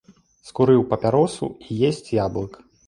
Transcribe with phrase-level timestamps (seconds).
[0.49, 2.63] Скурыў папяросу і есць яблык.